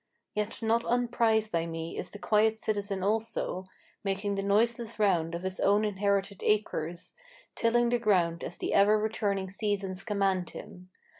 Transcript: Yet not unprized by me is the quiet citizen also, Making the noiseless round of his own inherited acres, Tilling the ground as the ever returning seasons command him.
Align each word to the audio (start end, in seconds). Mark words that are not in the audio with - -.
Yet 0.33 0.63
not 0.63 0.81
unprized 0.83 1.51
by 1.51 1.67
me 1.67 1.95
is 1.95 2.09
the 2.09 2.17
quiet 2.17 2.57
citizen 2.57 3.03
also, 3.03 3.65
Making 4.03 4.33
the 4.33 4.41
noiseless 4.41 4.97
round 4.97 5.35
of 5.35 5.43
his 5.43 5.59
own 5.59 5.85
inherited 5.85 6.41
acres, 6.41 7.13
Tilling 7.53 7.89
the 7.89 7.99
ground 7.99 8.43
as 8.43 8.57
the 8.57 8.73
ever 8.73 8.97
returning 8.97 9.51
seasons 9.51 10.03
command 10.03 10.49
him. 10.49 10.89